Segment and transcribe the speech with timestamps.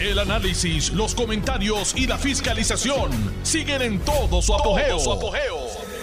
[0.00, 3.10] El análisis, los comentarios y la fiscalización
[3.42, 4.96] siguen en todo su apogeo.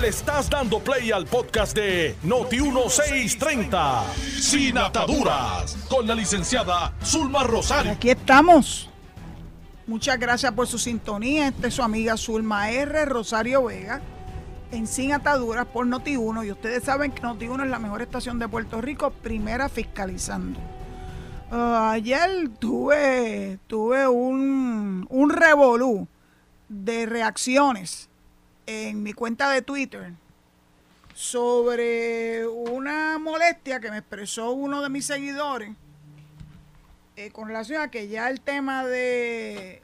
[0.02, 4.04] Le estás dando play al podcast de Noti1630,
[4.42, 7.94] Sin Ataduras, con la licenciada Zulma Rosario.
[7.94, 8.90] Aquí estamos.
[9.88, 11.48] Muchas gracias por su sintonía.
[11.48, 13.06] Esta es su amiga Zulma R.
[13.06, 14.02] Rosario Vega
[14.74, 16.46] en Sin Ataduras por Noti1.
[16.46, 20.60] Y ustedes saben que Noti1 es la mejor estación de Puerto Rico, primera fiscalizando.
[21.58, 26.06] Ah, ayer tuve, tuve un, un revolú
[26.68, 28.10] de reacciones
[28.66, 30.12] en mi cuenta de Twitter
[31.14, 35.72] sobre una molestia que me expresó uno de mis seguidores
[37.16, 39.82] eh, con relación a que ya el tema de,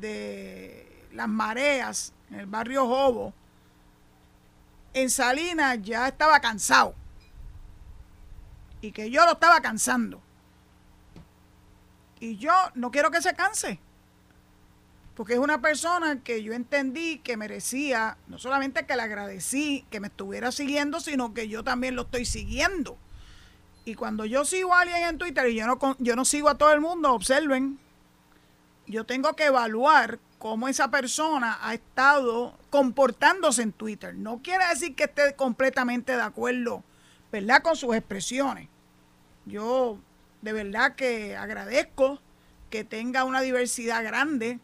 [0.00, 3.34] de las mareas en el barrio Jobo,
[4.94, 6.94] en Salinas ya estaba cansado.
[8.80, 10.22] Y que yo lo estaba cansando.
[12.22, 13.80] Y yo no quiero que se canse.
[15.16, 19.98] Porque es una persona que yo entendí que merecía, no solamente que le agradecí que
[19.98, 22.96] me estuviera siguiendo, sino que yo también lo estoy siguiendo.
[23.84, 26.56] Y cuando yo sigo a alguien en Twitter y yo no, yo no sigo a
[26.56, 27.80] todo el mundo, observen,
[28.86, 34.14] yo tengo que evaluar cómo esa persona ha estado comportándose en Twitter.
[34.14, 36.84] No quiere decir que esté completamente de acuerdo,
[37.32, 38.68] ¿verdad?, con sus expresiones.
[39.44, 39.98] Yo
[40.42, 42.20] de verdad que agradezco
[42.68, 44.58] que tenga una diversidad grande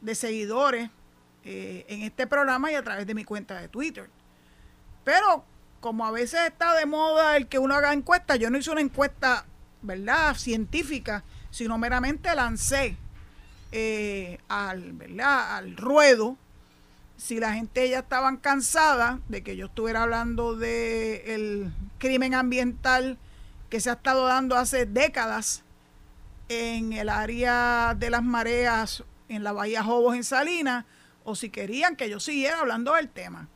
[0.00, 0.90] de seguidores
[1.44, 4.08] eh, en este programa y a través de mi cuenta de Twitter.
[5.04, 5.44] Pero
[5.80, 8.80] como a veces está de moda el que uno haga encuestas, yo no hice una
[8.80, 9.46] encuesta,
[9.80, 12.96] ¿verdad?, científica, sino meramente lancé
[13.72, 15.56] eh, al, ¿verdad?
[15.56, 16.36] al ruedo
[17.16, 23.18] si la gente ya estaban cansada de que yo estuviera hablando del el crimen ambiental
[23.72, 25.62] que se ha estado dando hace décadas
[26.50, 30.84] en el área de las mareas en la Bahía Jobos en Salinas,
[31.24, 33.48] o si querían que yo siguiera hablando del tema.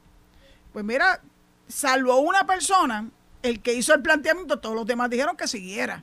[0.73, 1.21] Pues mira,
[1.69, 3.11] salvo una persona,
[3.43, 6.03] el que hizo el planteamiento, todos los demás dijeron que siguiera.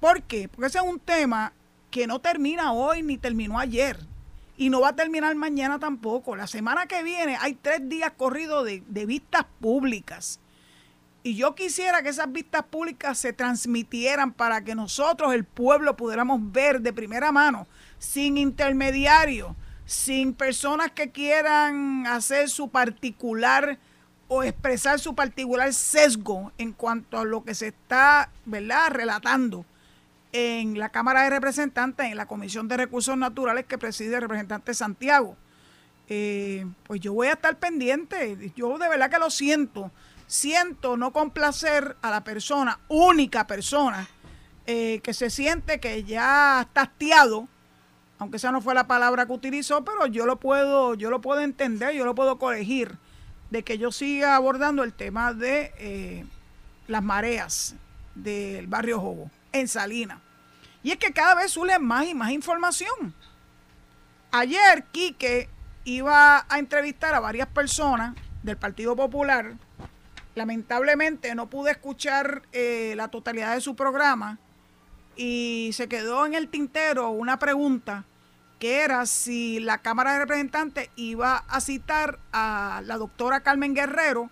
[0.00, 0.48] ¿Por qué?
[0.48, 1.52] Porque ese es un tema
[1.92, 4.00] que no termina hoy ni terminó ayer.
[4.56, 6.34] Y no va a terminar mañana tampoco.
[6.34, 10.40] La semana que viene hay tres días corridos de, de vistas públicas.
[11.24, 16.40] Y yo quisiera que esas vistas públicas se transmitieran para que nosotros, el pueblo, pudiéramos
[16.52, 17.68] ver de primera mano,
[17.98, 19.52] sin intermediarios,
[19.84, 23.78] sin personas que quieran hacer su particular
[24.26, 29.64] o expresar su particular sesgo en cuanto a lo que se está, ¿verdad?, relatando
[30.32, 34.74] en la Cámara de Representantes, en la Comisión de Recursos Naturales que preside el representante
[34.74, 35.36] Santiago.
[36.08, 39.90] Eh, pues yo voy a estar pendiente, yo de verdad que lo siento,
[40.32, 44.08] siento no complacer a la persona, única persona,
[44.64, 47.48] eh, que se siente que ya está hastiado,
[48.18, 51.42] aunque esa no fue la palabra que utilizó, pero yo lo puedo, yo lo puedo
[51.42, 52.96] entender, yo lo puedo corregir
[53.50, 56.24] de que yo siga abordando el tema de eh,
[56.86, 57.74] las mareas
[58.14, 60.18] del barrio Jobo, en Salinas.
[60.82, 63.12] Y es que cada vez suele más y más información.
[64.30, 65.50] Ayer Quique
[65.84, 69.56] iba a entrevistar a varias personas del Partido Popular.
[70.34, 74.38] Lamentablemente no pude escuchar eh, la totalidad de su programa
[75.14, 78.04] y se quedó en el tintero una pregunta
[78.58, 84.30] que era si la Cámara de Representantes iba a citar a la doctora Carmen Guerrero,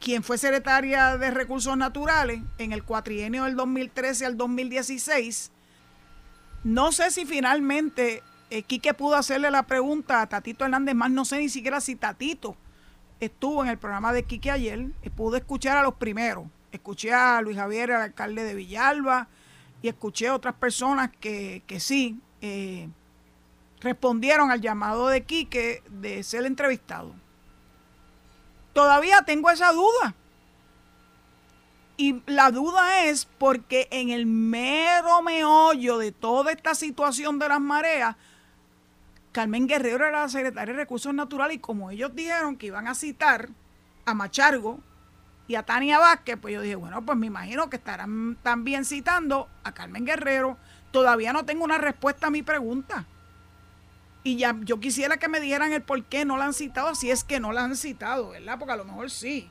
[0.00, 5.52] quien fue secretaria de Recursos Naturales en el cuatrienio del 2013 al 2016.
[6.64, 11.24] No sé si finalmente eh, Quique pudo hacerle la pregunta a Tatito Hernández, más no
[11.24, 12.56] sé ni siquiera si Tatito
[13.20, 16.46] estuvo en el programa de Quique ayer, eh, pude escuchar a los primeros.
[16.72, 19.28] Escuché a Luis Javier, el alcalde de Villalba,
[19.82, 22.20] y escuché a otras personas que, que sí.
[22.40, 22.88] Eh,
[23.80, 27.14] respondieron al llamado de Quique de ser entrevistado.
[28.72, 30.14] Todavía tengo esa duda.
[31.96, 37.60] Y la duda es porque en el mero meollo de toda esta situación de las
[37.60, 38.16] mareas,
[39.32, 42.94] Carmen Guerrero era la secretaria de Recursos Naturales y como ellos dijeron que iban a
[42.94, 43.48] citar
[44.04, 44.80] a Machargo
[45.46, 49.48] y a Tania Vázquez, pues yo dije, bueno, pues me imagino que estarán también citando
[49.64, 50.56] a Carmen Guerrero.
[50.92, 53.04] Todavía no tengo una respuesta a mi pregunta.
[54.22, 57.10] Y ya yo quisiera que me dijeran el por qué no la han citado, si
[57.10, 58.58] es que no la han citado, ¿verdad?
[58.58, 59.50] Porque a lo mejor sí.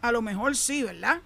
[0.00, 1.20] A lo mejor sí, ¿verdad?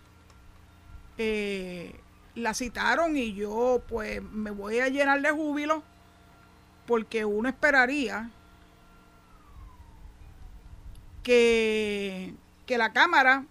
[1.19, 1.95] Eh,
[2.35, 5.85] la citaron y yo pues me voy a llenar de júbilo
[6.87, 8.31] porque uno esperaría
[11.23, 12.35] que,
[12.67, 13.45] que la Cámara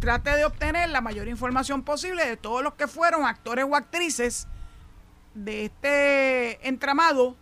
[0.00, 4.48] trate de obtener la mayor información posible de todos los que fueron actores o actrices
[5.34, 7.36] de este entramado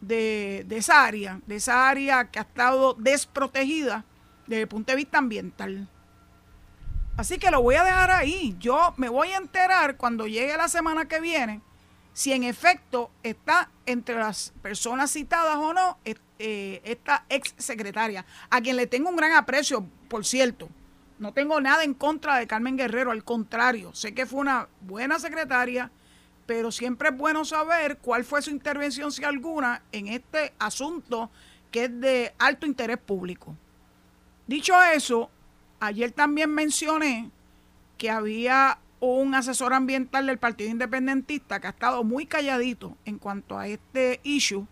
[0.00, 4.04] de, de, esa área, de esa área que ha estado desprotegida
[4.46, 5.88] desde el punto de vista ambiental.
[7.16, 8.54] Así que lo voy a dejar ahí.
[8.60, 11.60] Yo me voy a enterar cuando llegue la semana que viene
[12.12, 18.60] si en efecto está entre las personas citadas o no eh, esta ex secretaria, a
[18.60, 20.68] quien le tengo un gran aprecio, por cierto.
[21.18, 25.18] No tengo nada en contra de Carmen Guerrero, al contrario, sé que fue una buena
[25.18, 25.90] secretaria,
[26.46, 31.30] pero siempre es bueno saber cuál fue su intervención, si alguna, en este asunto
[31.70, 33.54] que es de alto interés público.
[34.46, 35.28] Dicho eso,
[35.80, 37.30] ayer también mencioné
[37.98, 43.58] que había un asesor ambiental del Partido Independentista que ha estado muy calladito en cuanto
[43.58, 44.66] a este issue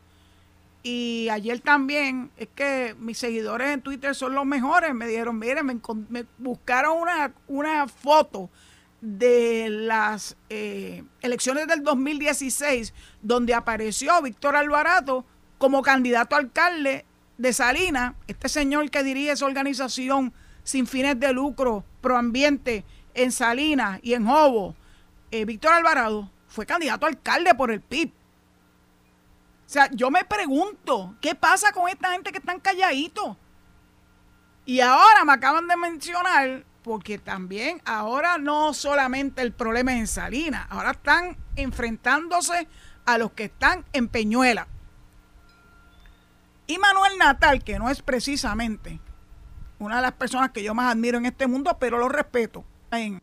[0.89, 4.95] y ayer también, es que mis seguidores en Twitter son los mejores.
[4.95, 5.67] Me dijeron, miren,
[6.09, 8.49] me, buscaron una, una, foto
[9.01, 15.25] de las eh, elecciones del 2016, donde apareció Víctor Alvarado
[15.59, 17.05] como candidato a alcalde
[17.37, 20.33] de Salinas, este señor que dirige esa organización
[20.63, 22.85] sin fines de lucro, proambiente,
[23.17, 24.77] en Salinas y en Jobo,
[25.31, 28.11] eh, Víctor Alvarado fue candidato a alcalde por el PIB.
[29.67, 33.37] O sea, yo me pregunto, ¿qué pasa con esta gente que están calladitos?
[34.65, 40.07] Y ahora me acaban de mencionar, porque también ahora no solamente el problema es en
[40.07, 42.69] Salinas, ahora están enfrentándose
[43.05, 44.69] a los que están en Peñuela.
[46.69, 49.01] Y Manuel Natal, que no es precisamente
[49.79, 52.65] una de las personas que yo más admiro en este mundo, pero lo respeto.
[53.01, 53.21] Él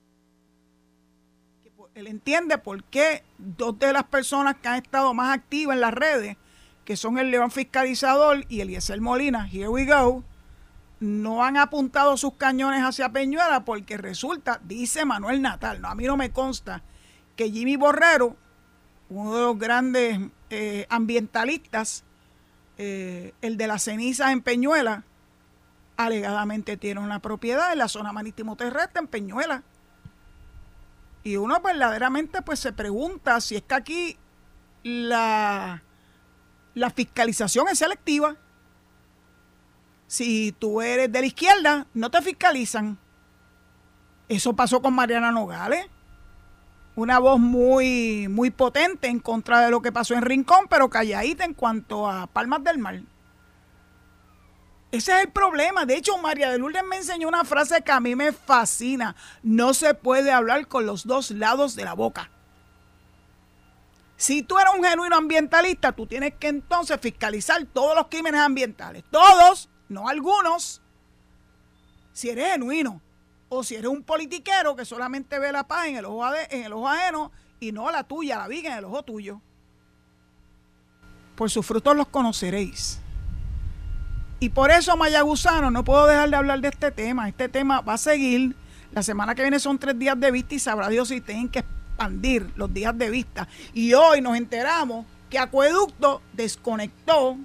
[2.07, 6.37] entiende por qué dos de las personas que han estado más activas en las redes,
[6.85, 10.23] que son el León Fiscalizador y Eliezer Molina, here we go,
[10.99, 16.05] no han apuntado sus cañones hacia Peñuela porque resulta, dice Manuel Natal, no, a mí
[16.05, 16.81] no me consta,
[17.35, 18.35] que Jimmy Borrero,
[19.09, 20.19] uno de los grandes
[20.49, 22.03] eh, ambientalistas,
[22.77, 25.03] eh, el de las cenizas en Peñuela,
[25.97, 29.63] alegadamente tiene una propiedad en la zona marítimo terrestre en Peñuela.
[31.23, 34.17] Y uno verdaderamente pues se pregunta si es que aquí
[34.83, 35.83] la,
[36.73, 38.35] la fiscalización es selectiva.
[40.07, 42.97] Si tú eres de la izquierda, no te fiscalizan.
[44.27, 45.87] Eso pasó con Mariana Nogales.
[46.95, 51.45] Una voz muy, muy potente en contra de lo que pasó en Rincón, pero calladita
[51.45, 53.01] en cuanto a Palmas del Mar.
[54.93, 55.87] Ese es el problema.
[55.87, 59.15] De hecho, María de Lourdes me enseñó una frase que a mí me fascina.
[59.41, 62.29] No se puede hablar con los dos lados de la boca.
[64.17, 69.03] Si tú eres un genuino ambientalista, tú tienes que entonces fiscalizar todos los crímenes ambientales.
[69.09, 70.79] Todos, no algunos.
[72.11, 73.01] Si eres genuino.
[73.49, 76.71] O si eres un politiquero que solamente ve la paz en el ojo, en el
[76.71, 79.41] ojo ajeno y no la tuya, la viga en el ojo tuyo.
[81.35, 82.99] Por sus frutos los conoceréis.
[84.43, 87.29] Y por eso, Maya Gusano, no puedo dejar de hablar de este tema.
[87.29, 88.57] Este tema va a seguir.
[88.91, 91.59] La semana que viene son tres días de vista y sabrá Dios si tienen que
[91.59, 93.47] expandir los días de vista.
[93.73, 97.37] Y hoy nos enteramos que Acueducto desconectó,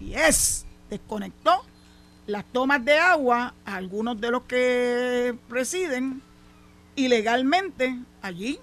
[0.00, 1.66] y es, desconectó
[2.26, 6.22] las tomas de agua a algunos de los que residen
[6.96, 8.58] ilegalmente allí.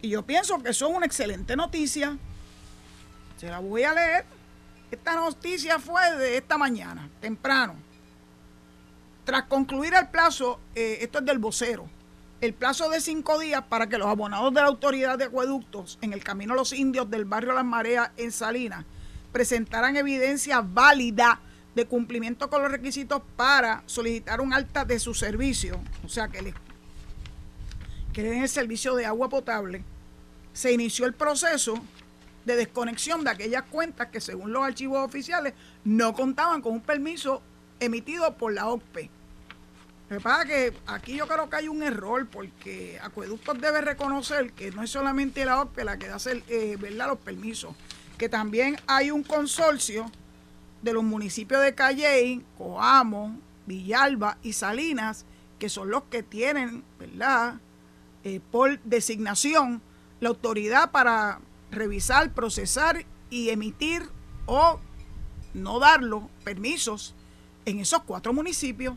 [0.00, 2.16] Y yo pienso que eso es una excelente noticia.
[3.36, 4.41] Se la voy a leer.
[4.92, 7.74] Esta noticia fue de esta mañana, temprano.
[9.24, 11.88] Tras concluir el plazo, eh, esto es del vocero,
[12.42, 16.12] el plazo de cinco días para que los abonados de la Autoridad de Acueductos en
[16.12, 18.84] el Camino a los Indios del barrio Las Mareas en Salinas
[19.32, 21.40] presentaran evidencia válida
[21.74, 26.42] de cumplimiento con los requisitos para solicitar un alta de su servicio, o sea, que
[26.42, 26.54] le
[28.12, 29.84] que den el servicio de agua potable,
[30.52, 31.82] se inició el proceso
[32.44, 37.42] de desconexión de aquellas cuentas que según los archivos oficiales no contaban con un permiso
[37.80, 39.10] emitido por la OPE.
[40.08, 44.52] Lo que pasa que aquí yo creo que hay un error porque Acueductos debe reconocer
[44.52, 46.18] que no es solamente la OPE la que da
[46.48, 47.74] eh, los permisos,
[48.18, 50.10] que también hay un consorcio
[50.82, 55.24] de los municipios de Calley, Coamo, Villalba y Salinas,
[55.58, 57.54] que son los que tienen, ¿verdad?,
[58.24, 59.80] eh, por designación
[60.20, 61.40] la autoridad para
[61.72, 64.02] revisar, procesar y emitir
[64.46, 64.78] o
[65.54, 67.14] no darlo permisos
[67.64, 68.94] en esos cuatro municipios.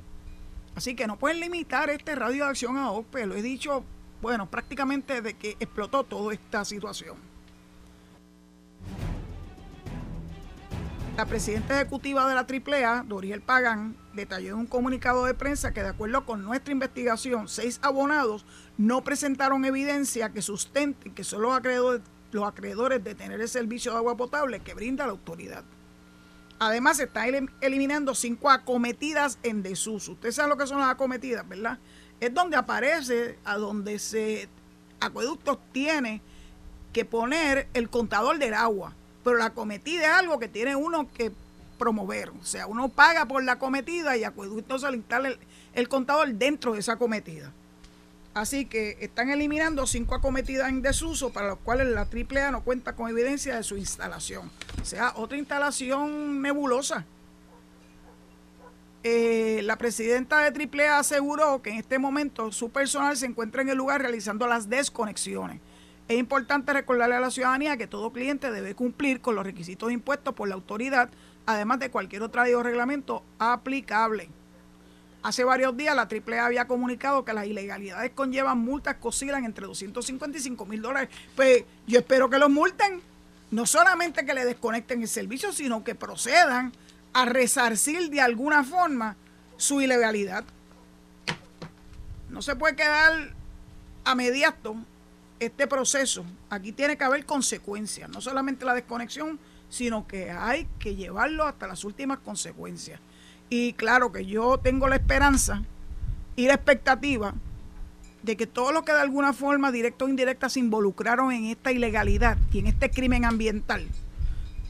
[0.76, 3.26] Así que no pueden limitar este radio de acción a OPE.
[3.26, 3.84] Lo he dicho,
[4.22, 7.16] bueno, prácticamente desde que explotó toda esta situación.
[11.16, 15.82] La presidenta ejecutiva de la AAA, Doriel Pagán, detalló en un comunicado de prensa que
[15.82, 18.46] de acuerdo con nuestra investigación, seis abonados
[18.78, 22.02] no presentaron evidencia que sustenten que son los acreedores
[22.36, 25.64] los acreedores de tener el servicio de agua potable que brinda la autoridad.
[26.60, 30.12] Además, se están eliminando cinco acometidas en desuso.
[30.12, 31.80] Ustedes saben lo que son las acometidas, ¿verdad?
[32.20, 34.50] Es donde aparece, a donde se
[35.00, 36.22] acueductos tiene
[36.94, 38.94] que poner el contador del agua.
[39.24, 41.32] Pero la acometida es algo que tiene uno que
[41.78, 42.30] promover.
[42.30, 45.40] O sea, uno paga por la acometida y acueducto se le instala el,
[45.74, 47.52] el contador dentro de esa acometida.
[48.36, 52.94] Así que están eliminando cinco acometidas en desuso para los cuales la AAA no cuenta
[52.94, 54.52] con evidencia de su instalación.
[54.82, 57.06] O sea, otra instalación nebulosa.
[59.04, 63.70] Eh, la presidenta de AAA aseguró que en este momento su personal se encuentra en
[63.70, 65.62] el lugar realizando las desconexiones.
[66.10, 70.34] Es importante recordarle a la ciudadanía que todo cliente debe cumplir con los requisitos impuestos
[70.34, 71.10] por la autoridad,
[71.46, 74.28] además de cualquier otro reglamento aplicable.
[75.26, 79.66] Hace varios días la AAA había comunicado que las ilegalidades conllevan multas que oscilan entre
[79.66, 81.10] 255 mil dólares.
[81.36, 83.02] Pues yo espero que los multen.
[83.50, 86.74] No solamente que le desconecten el servicio, sino que procedan
[87.14, 89.18] a resarcir de alguna forma
[89.58, 90.44] su ilegalidad.
[92.30, 93.34] No se puede quedar
[94.04, 94.76] a mediato
[95.40, 96.24] este proceso.
[96.52, 99.40] Aquí tiene que haber consecuencias, no solamente la desconexión,
[99.72, 103.00] sino que hay que llevarlo hasta las últimas consecuencias.
[103.50, 105.64] Y claro que yo tengo la esperanza
[106.36, 107.36] y la expectativa
[108.24, 111.72] de que todos los que de alguna forma, directa o indirecta, se involucraron en esta
[111.72, 113.88] ilegalidad y en este crimen ambiental,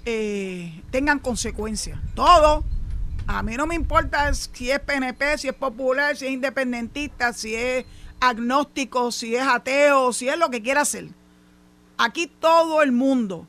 [0.06, 2.00] eh, tengan consecuencias.
[2.14, 2.64] Todo.
[3.28, 7.56] A mí no me importa si es PNP, si es popular, si es independentista, si
[7.56, 7.86] es
[8.20, 11.08] agnóstico, si es ateo, si es lo que quiera hacer.
[11.98, 13.48] Aquí todo el mundo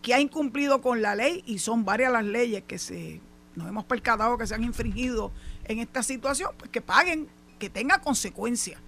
[0.00, 3.20] que ha incumplido con la ley, y son varias las leyes que se
[3.54, 5.32] nos hemos percatado que se han infringido
[5.64, 7.28] en esta situación, pues que paguen,
[7.58, 8.80] que tenga consecuencias.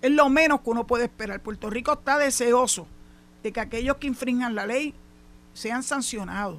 [0.00, 1.40] Es lo menos que uno puede esperar.
[1.40, 2.86] Puerto Rico está deseoso
[3.42, 4.94] de que aquellos que infrinjan la ley
[5.54, 6.58] sean sancionados.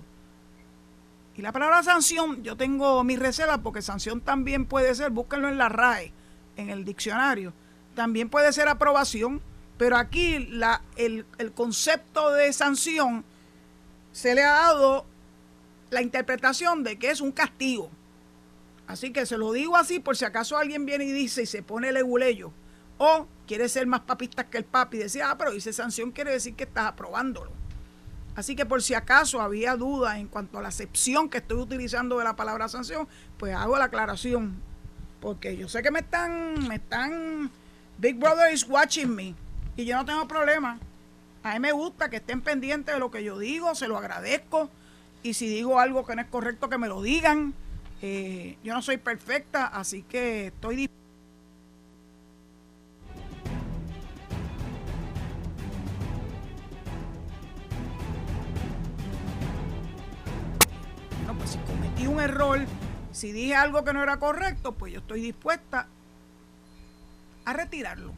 [1.36, 5.58] Y la palabra sanción, yo tengo mi reserva porque sanción también puede ser, búsquenlo en
[5.58, 6.14] la RAE,
[6.58, 7.54] en el diccionario,
[7.96, 9.42] también puede ser aprobación,
[9.78, 13.26] pero aquí la, el, el concepto de sanción
[14.12, 15.06] se le ha dado
[15.94, 17.90] la interpretación de que es un castigo.
[18.88, 21.64] Así que se lo digo así por si acaso alguien viene y dice y se
[21.64, 22.52] pone el eguleyo.
[22.98, 26.32] O quiere ser más papista que el papi y decir, ah, pero dice sanción quiere
[26.32, 27.52] decir que estás aprobándolo.
[28.36, 32.18] Así que por si acaso había duda en cuanto a la acepción que estoy utilizando
[32.18, 33.08] de la palabra sanción,
[33.38, 34.62] pues hago la aclaración.
[35.22, 37.52] Porque yo sé que me están, me están,
[37.98, 39.36] Big Brother is watching me.
[39.78, 40.80] Y yo no tengo problema.
[41.44, 44.70] A mí me gusta que estén pendientes de lo que yo digo, se lo agradezco
[45.24, 47.54] y si digo algo que no es correcto, que me lo digan.
[48.02, 50.90] Eh, yo no soy perfecta, así que estoy
[61.20, 62.60] Bueno, pues si cometí un error,
[63.14, 65.88] si dije algo que no era correcto, pues yo estoy dispuesta
[67.46, 68.12] a retirarlo.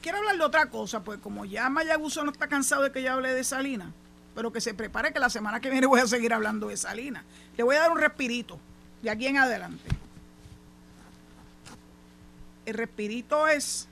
[0.00, 3.12] Quiero hablar de otra cosa, pues como ya Mayaguso no está cansado de que yo
[3.12, 3.92] hable de Salina,
[4.40, 7.22] pero que se prepare que la semana que viene voy a seguir hablando de Salina.
[7.58, 8.58] Le voy a dar un respirito
[9.02, 9.84] de aquí en adelante.
[12.64, 13.86] El respirito es,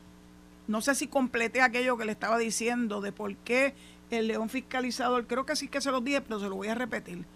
[0.67, 3.75] no sé si completé aquello que le estaba diciendo de por qué
[4.11, 6.75] el león fiscalizador, creo que sí que se lo dije, pero se lo voy a
[6.75, 7.27] repetir.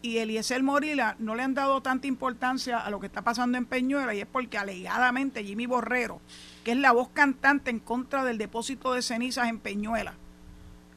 [0.00, 3.66] Y Eliezer Morila no le han dado tanta importancia a lo que está pasando en
[3.66, 6.22] Peñuela y es porque alegadamente Jimmy Borrero,
[6.64, 10.14] que es la voz cantante en contra del depósito de cenizas en Peñuela,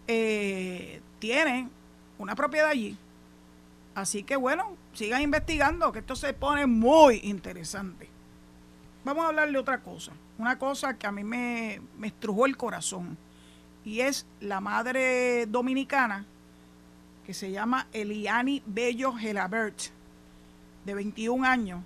[0.08, 1.70] eh, tiene
[2.18, 2.98] una propiedad allí.
[3.96, 8.10] Así que bueno, sigan investigando, que esto se pone muy interesante.
[9.04, 12.58] Vamos a hablar de otra cosa, una cosa que a mí me, me estrujó el
[12.58, 13.18] corazón,
[13.84, 16.26] y es la madre dominicana
[17.26, 19.80] que se llama Eliani Bello Gelabert,
[20.86, 21.84] de 21 años,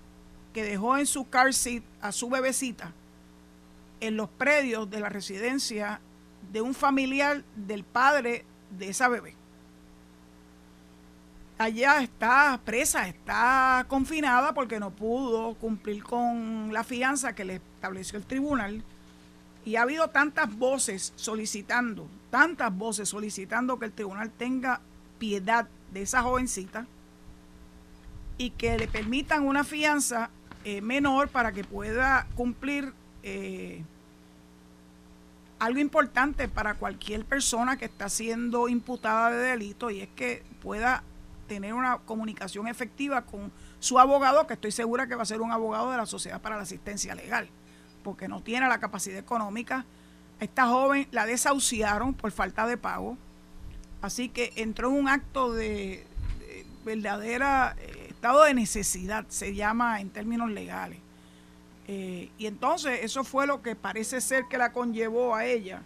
[0.53, 2.93] que dejó en su car seat a su bebecita
[3.99, 6.01] en los predios de la residencia
[6.51, 8.45] de un familiar del padre
[8.77, 9.35] de esa bebé.
[11.57, 18.17] Allá está presa, está confinada porque no pudo cumplir con la fianza que le estableció
[18.17, 18.83] el tribunal.
[19.65, 24.81] Y ha habido tantas voces solicitando, tantas voces solicitando que el tribunal tenga
[25.19, 26.85] piedad de esa jovencita
[28.37, 30.29] y que le permitan una fianza
[30.65, 33.83] eh, menor para que pueda cumplir eh,
[35.63, 41.03] algo importante para cualquier persona que está siendo imputada de delito y es que pueda
[41.47, 45.51] tener una comunicación efectiva con su abogado, que estoy segura que va a ser un
[45.51, 47.49] abogado de la Sociedad para la Asistencia Legal,
[48.03, 49.85] porque no tiene la capacidad económica.
[50.39, 53.17] esta joven la desahuciaron por falta de pago,
[54.01, 56.05] así que entró en un acto de,
[56.83, 60.99] verdadera eh, estado de necesidad, se llama en términos legales.
[61.87, 65.81] Eh, y entonces eso fue lo que parece ser que la conllevó a ella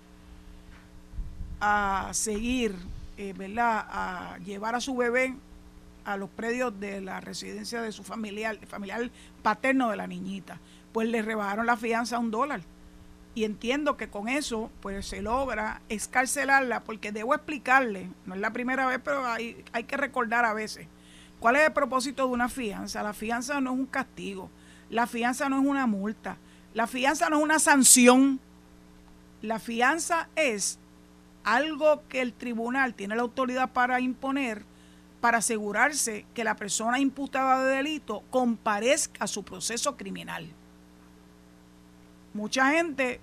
[1.60, 2.76] a seguir,
[3.18, 3.86] eh, ¿verdad?
[3.90, 5.36] A llevar a su bebé
[6.06, 9.10] a los predios de la residencia de su familiar, familiar
[9.44, 10.60] paterno de la niñita.
[10.94, 12.62] Pues le rebajaron la fianza a un dólar.
[13.36, 18.52] Y entiendo que con eso pues se logra escarcelarla porque debo explicarle, no es la
[18.52, 20.88] primera vez, pero hay, hay que recordar a veces,
[21.40, 23.04] cuál es el propósito de una fianza.
[23.04, 24.50] La fianza no es un castigo,
[24.90, 26.38] la fianza no es una multa,
[26.74, 28.40] la fianza no es una sanción.
[29.42, 30.80] La fianza es
[31.44, 34.64] algo que el tribunal tiene la autoridad para imponer
[35.22, 40.48] para asegurarse que la persona imputada de delito comparezca a su proceso criminal.
[42.34, 43.20] Mucha gente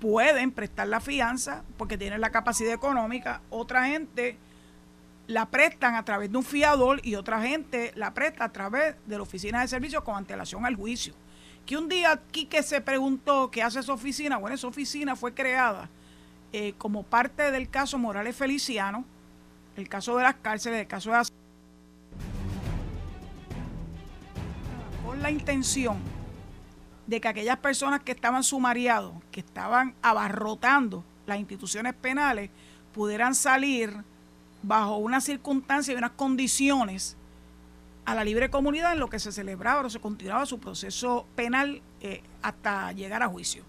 [0.00, 4.36] puede prestar la fianza porque tiene la capacidad económica, otra gente
[5.30, 9.16] la prestan a través de un fiador y otra gente la presta a través de
[9.16, 11.14] la oficina de servicios con antelación al juicio.
[11.64, 14.38] Que un día Quique se preguntó qué hace esa oficina.
[14.38, 15.88] Bueno, esa oficina fue creada
[16.52, 19.04] eh, como parte del caso Morales Feliciano,
[19.76, 21.32] el caso de las cárceles, el caso de las...
[25.06, 25.98] con la intención
[27.06, 32.50] de que aquellas personas que estaban sumariados, que estaban abarrotando las instituciones penales,
[32.92, 34.09] pudieran salir
[34.62, 37.16] bajo unas circunstancias y unas condiciones
[38.04, 41.80] a la libre comunidad en lo que se celebraba o se continuaba su proceso penal
[42.00, 43.62] eh, hasta llegar a juicio.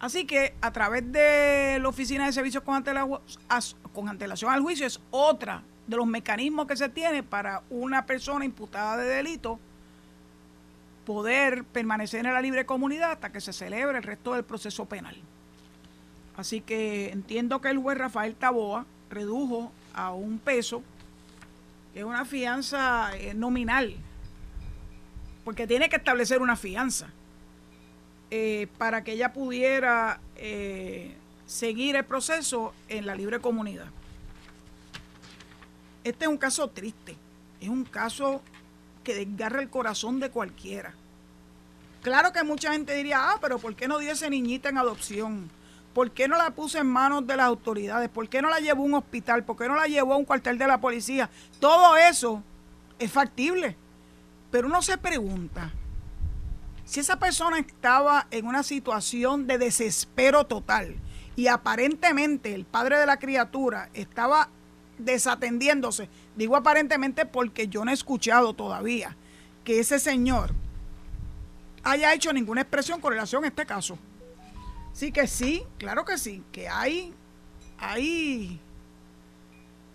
[0.00, 2.82] Así que a través de la Oficina de Servicios con,
[3.92, 8.44] con antelación al juicio es otra de los mecanismos que se tiene para una persona
[8.44, 9.60] imputada de delito
[11.06, 15.16] poder permanecer en la libre comunidad hasta que se celebre el resto del proceso penal.
[16.36, 20.82] Así que entiendo que el juez Rafael Taboa redujo a un peso,
[21.92, 23.94] que es una fianza eh, nominal,
[25.44, 27.08] porque tiene que establecer una fianza
[28.30, 31.14] eh, para que ella pudiera eh,
[31.46, 33.88] seguir el proceso en la libre comunidad.
[36.04, 37.16] Este es un caso triste,
[37.60, 38.40] es un caso
[39.04, 40.94] que desgarra el corazón de cualquiera.
[42.02, 45.50] Claro que mucha gente diría, ah, pero ¿por qué no dio esa niñita en adopción?
[45.94, 48.08] ¿Por qué no la puso en manos de las autoridades?
[48.08, 49.44] ¿Por qué no la llevó a un hospital?
[49.44, 51.28] ¿Por qué no la llevó a un cuartel de la policía?
[51.60, 52.42] Todo eso
[52.98, 53.76] es factible.
[54.50, 55.70] Pero uno se pregunta,
[56.84, 60.96] si esa persona estaba en una situación de desespero total
[61.36, 64.48] y aparentemente el padre de la criatura estaba
[64.98, 69.16] desatendiéndose, digo aparentemente porque yo no he escuchado todavía
[69.64, 70.52] que ese señor
[71.82, 73.98] haya hecho ninguna expresión con relación a este caso.
[74.92, 77.14] Sí que sí, claro que sí, que hay,
[77.78, 78.60] hay,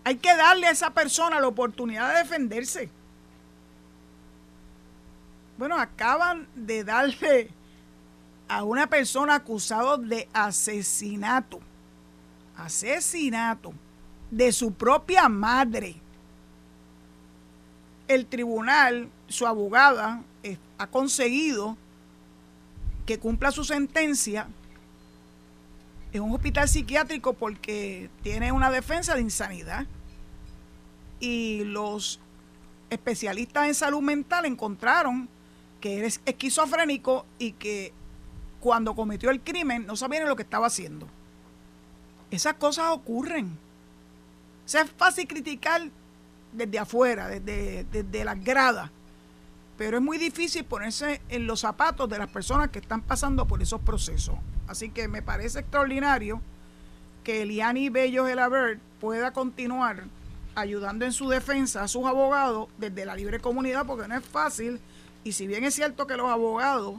[0.04, 2.90] hay que darle a esa persona la oportunidad de defenderse.
[5.56, 7.50] Bueno, acaban de darle
[8.48, 11.60] a una persona acusada de asesinato,
[12.56, 13.72] asesinato
[14.30, 15.96] de su propia madre.
[18.08, 20.22] El tribunal, su abogada,
[20.78, 21.76] ha conseguido
[23.04, 24.48] que cumpla su sentencia
[26.12, 29.86] en un hospital psiquiátrico porque tiene una defensa de insanidad.
[31.20, 32.20] Y los
[32.90, 35.28] especialistas en salud mental encontraron
[35.80, 37.92] que eres esquizofrénico y que
[38.60, 41.06] cuando cometió el crimen no sabía lo que estaba haciendo.
[42.30, 43.58] Esas cosas ocurren.
[44.66, 45.82] O sea, es fácil criticar
[46.52, 48.90] desde afuera, desde, desde las gradas,
[49.78, 53.62] pero es muy difícil ponerse en los zapatos de las personas que están pasando por
[53.62, 54.34] esos procesos.
[54.66, 56.42] Así que me parece extraordinario
[57.22, 60.04] que Eliani Bello Gelabert pueda continuar
[60.56, 64.80] ayudando en su defensa a sus abogados desde la libre comunidad, porque no es fácil
[65.22, 66.96] y si bien es cierto que los abogados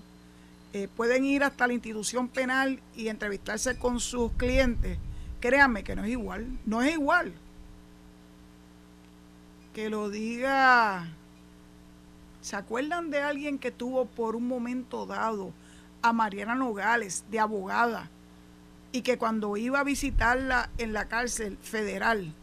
[0.72, 4.98] eh, pueden ir hasta la institución penal y entrevistarse con sus clientes,
[5.42, 7.34] créanme que no es igual, no es igual.
[9.74, 11.10] Que lo diga,
[12.42, 15.52] ¿se acuerdan de alguien que tuvo por un momento dado
[16.02, 18.10] a Mariana Nogales de abogada
[18.92, 22.34] y que cuando iba a visitarla en la cárcel federal,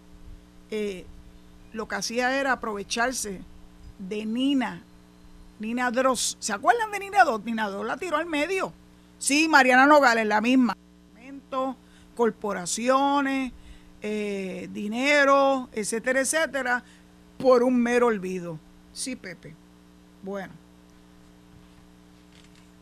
[0.70, 1.06] eh,
[1.72, 3.40] lo que hacía era aprovecharse
[3.98, 4.82] de Nina
[5.58, 6.36] Nina Dross.
[6.38, 7.44] ¿Se acuerdan de Nina Dross?
[7.44, 8.72] Nina Dross la tiró al medio.
[9.18, 10.76] Sí, Mariana Nogales, la misma.
[12.14, 13.52] Corporaciones,
[14.00, 16.82] eh, dinero, etcétera, etcétera,
[17.38, 18.58] por un mero olvido.
[18.92, 19.54] Sí, Pepe.
[20.26, 20.52] Bueno.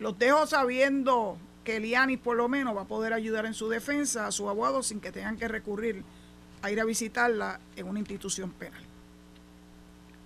[0.00, 4.26] Los dejo sabiendo que Elianis por lo menos va a poder ayudar en su defensa
[4.26, 6.02] a su abogado sin que tengan que recurrir
[6.62, 8.83] a ir a visitarla en una institución penal.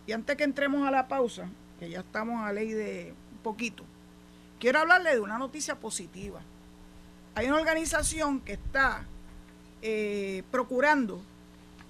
[0.06, 1.48] Y antes que entremos a la pausa,
[1.80, 3.82] que ya estamos a ley de un poquito,
[4.60, 6.40] quiero hablarle de una noticia positiva.
[7.34, 9.02] Hay una organización que está
[9.82, 11.20] eh, procurando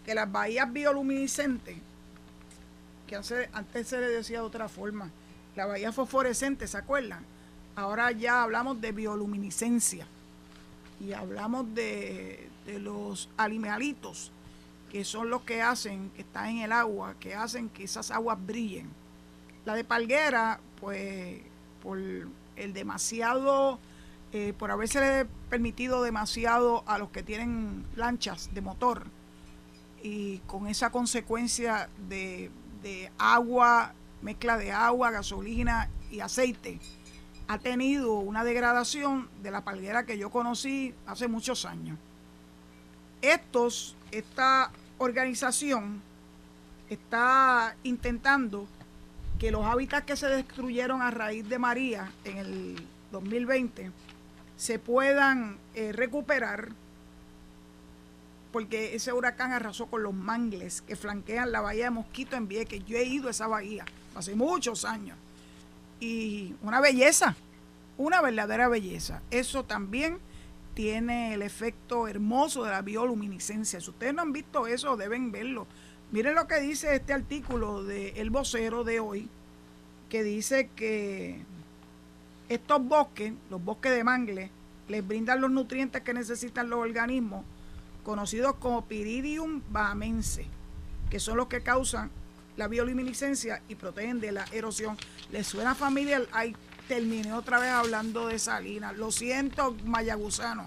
[0.06, 1.76] que las bahías bioluminiscentes,
[3.06, 3.16] que
[3.52, 5.10] antes se le decía de otra forma,
[5.58, 7.24] la bahía fosforescente, ¿se acuerdan?
[7.74, 10.06] Ahora ya hablamos de bioluminiscencia
[11.00, 14.30] y hablamos de, los animalitos
[14.88, 18.38] que son los que hacen, que están en el agua, que hacen que esas aguas
[18.46, 18.88] brillen.
[19.64, 21.40] La de Palguera, pues
[21.82, 23.80] por el demasiado,
[24.32, 29.06] eh, por haberse permitido demasiado a los que tienen lanchas de motor
[30.04, 33.92] y con esa consecuencia de, de agua,
[34.22, 36.80] mezcla de agua, gasolina y aceite,
[37.48, 41.98] ha tenido una degradación de la palguera que yo conocí hace muchos años.
[43.22, 46.02] Estos, esta organización
[46.90, 48.66] está intentando
[49.38, 53.92] que los hábitats que se destruyeron a raíz de María en el 2020
[54.56, 56.70] se puedan eh, recuperar
[58.52, 62.84] porque ese huracán arrasó con los mangles que flanquean la bahía de Mosquito en Vieques.
[62.86, 63.84] Yo he ido a esa bahía
[64.18, 65.16] hace muchos años
[66.00, 67.36] y una belleza,
[67.96, 69.22] una verdadera belleza.
[69.30, 70.18] Eso también
[70.74, 73.80] tiene el efecto hermoso de la bioluminiscencia.
[73.80, 75.66] Si ustedes no han visto eso, deben verlo.
[76.12, 79.28] Miren lo que dice este artículo de El Vocero de hoy,
[80.08, 81.42] que dice que
[82.48, 84.50] estos bosques, los bosques de mangle,
[84.88, 87.44] les brindan los nutrientes que necesitan los organismos,
[88.04, 90.46] conocidos como Piridium bahamense,
[91.10, 92.10] que son los que causan
[92.58, 94.98] la bioluminiscencia y protegen de la erosión.
[95.30, 96.26] ¿Les suena familiar?
[96.32, 96.54] Ahí
[96.88, 98.96] terminé otra vez hablando de Salinas.
[98.96, 100.66] Lo siento, mayagusano.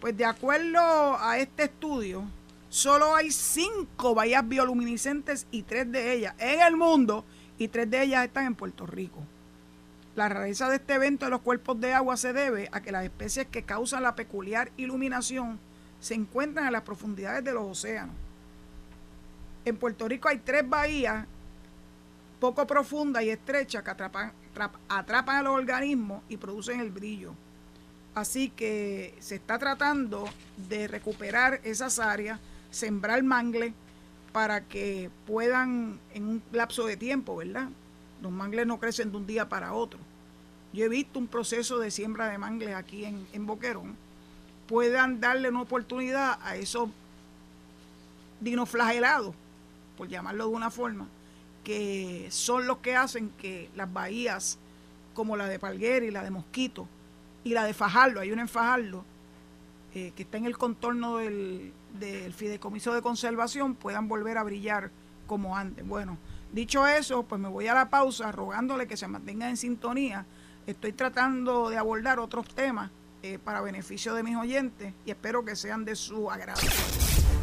[0.00, 2.24] Pues de acuerdo a este estudio,
[2.68, 7.24] solo hay cinco bahías bioluminiscentes y tres de ellas en el mundo
[7.56, 9.22] y tres de ellas están en Puerto Rico.
[10.16, 13.04] La rareza de este evento de los cuerpos de agua se debe a que las
[13.04, 15.60] especies que causan la peculiar iluminación
[16.00, 18.27] se encuentran en las profundidades de los océanos.
[19.68, 21.26] En Puerto Rico hay tres bahías
[22.40, 24.32] poco profundas y estrechas que atrapan,
[24.88, 27.34] atrapan a los organismos y producen el brillo.
[28.14, 30.26] Así que se está tratando
[30.68, 33.74] de recuperar esas áreas, sembrar mangle
[34.32, 37.68] para que puedan en un lapso de tiempo, ¿verdad?
[38.22, 40.00] Los mangles no crecen de un día para otro.
[40.72, 43.96] Yo he visto un proceso de siembra de mangles aquí en, en Boquerón.
[44.66, 46.88] Puedan darle una oportunidad a esos
[48.40, 49.34] dinoflagelados
[49.98, 51.08] por llamarlo de una forma,
[51.64, 54.58] que son los que hacen que las bahías
[55.12, 56.86] como la de Palguera y la de Mosquito
[57.42, 59.04] y la de Fajardo, hay una en Fajardo,
[59.94, 64.90] eh, que está en el contorno del, del fideicomiso de conservación, puedan volver a brillar
[65.26, 65.86] como antes.
[65.86, 66.16] Bueno,
[66.52, 70.24] dicho eso, pues me voy a la pausa rogándole que se mantenga en sintonía.
[70.66, 72.90] Estoy tratando de abordar otros temas
[73.22, 76.60] eh, para beneficio de mis oyentes y espero que sean de su agrado.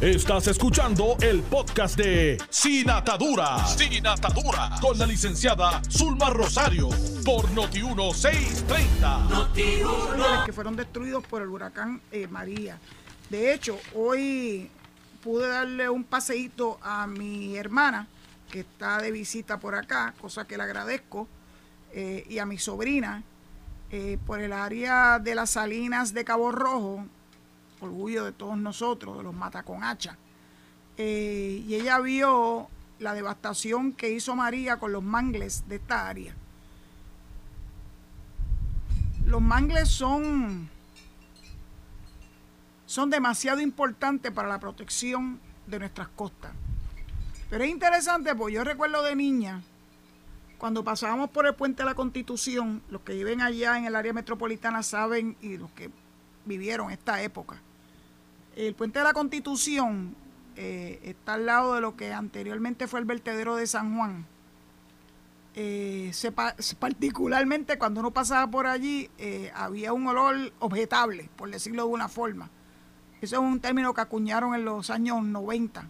[0.00, 3.66] Estás escuchando el podcast de Sin Atadura.
[3.66, 4.72] Sin Atadura.
[4.78, 6.90] Con la licenciada Zulma Rosario.
[7.24, 9.28] Por Noti1630.
[9.30, 9.62] Noti
[10.44, 12.78] que fueron destruidos por el huracán eh, María.
[13.30, 14.70] De hecho, hoy
[15.24, 18.06] pude darle un paseíto a mi hermana,
[18.50, 21.26] que está de visita por acá, cosa que le agradezco,
[21.92, 23.22] eh, y a mi sobrina,
[23.90, 27.06] eh, por el área de las salinas de Cabo Rojo,
[27.80, 30.16] orgullo de todos nosotros, de los mata con hacha.
[30.96, 36.34] Eh, y ella vio la devastación que hizo María con los mangles de esta área.
[39.26, 40.68] Los mangles son,
[42.86, 46.52] son demasiado importantes para la protección de nuestras costas.
[47.50, 49.62] Pero es interesante porque yo recuerdo de niña,
[50.58, 54.12] cuando pasábamos por el puente de la Constitución, los que viven allá en el área
[54.12, 55.90] metropolitana saben y los que
[56.44, 57.60] vivieron esta época,
[58.56, 60.16] el puente de la Constitución
[60.56, 64.26] eh, está al lado de lo que anteriormente fue el vertedero de San Juan.
[65.54, 66.12] Eh,
[66.78, 72.08] particularmente cuando uno pasaba por allí, eh, había un olor objetable, por decirlo de una
[72.08, 72.50] forma.
[73.20, 75.86] Eso es un término que acuñaron en los años 90.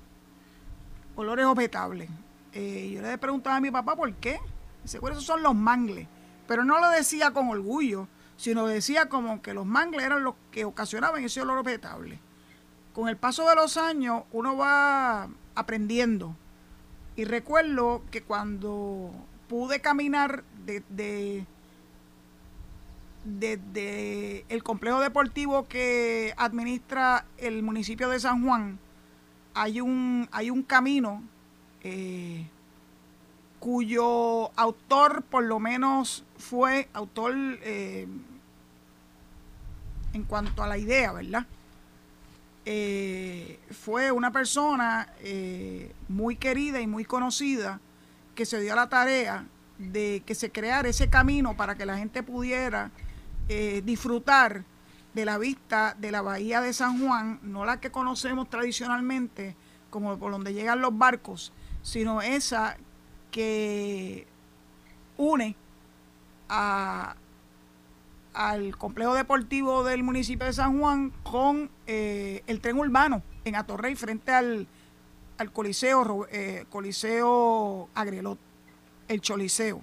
[1.14, 2.11] Olores objetables.
[2.52, 4.40] yo le preguntaba a mi papá por qué.
[4.83, 6.09] Dice, esos son los mangles.
[6.46, 10.64] Pero no lo decía con orgullo, sino decía como que los mangles eran los que
[10.64, 12.20] ocasionaban ese olor objetable
[12.96, 16.35] con el paso de los años uno va aprendiendo.
[17.14, 19.12] Y recuerdo que cuando
[19.50, 21.44] pude caminar de,
[23.22, 28.78] desde el complejo deportivo que administra el municipio de San Juan,
[29.52, 31.22] hay un, hay un camino
[31.82, 32.46] eh,
[33.61, 38.09] cuyo autor por lo menos fue autor eh,
[40.14, 41.46] en cuanto a la idea, ¿verdad?
[42.68, 45.09] Eh, fue una persona
[46.09, 47.81] muy querida y muy conocida
[48.35, 49.46] que se dio a la tarea
[49.79, 52.90] de que se creara ese camino para que la gente pudiera
[53.85, 54.64] disfrutar
[55.16, 59.57] de la vista de la bahía de San Juan, no la que conocemos tradicionalmente,
[59.88, 62.76] como por donde llegan los barcos, sino esa
[63.31, 64.26] que
[65.16, 65.57] une
[66.50, 67.16] a,
[68.37, 73.96] al complejo deportivo del municipio de San Juan con eh, el tren urbano en Atorrey
[73.96, 74.66] frente al,
[75.38, 78.38] al Coliseo, eh, Coliseo Agrelot,
[79.09, 79.81] el Choliseo.